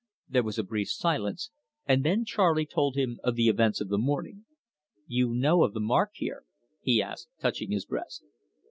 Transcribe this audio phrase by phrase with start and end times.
[0.27, 1.51] There was a brief silence,
[1.85, 4.45] and then Charley told him of the events of the morning.
[5.05, 6.43] "You know of the mark here?"
[6.81, 8.23] he asked, touching his breast.